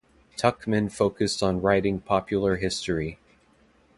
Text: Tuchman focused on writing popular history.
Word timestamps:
Tuchman 0.35 0.91
focused 0.91 1.43
on 1.43 1.61
writing 1.61 1.99
popular 1.99 2.55
history. 2.55 3.19